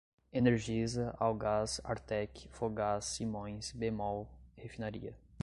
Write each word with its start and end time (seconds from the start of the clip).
Energisa, 0.33 1.15
Algás, 1.19 1.79
Artek, 1.83 2.47
Fogás, 2.49 3.05
Simões, 3.05 3.71
Bemol, 3.71 4.27
Refinaria 4.57 5.15